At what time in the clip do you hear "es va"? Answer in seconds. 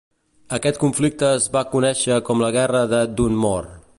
1.33-1.63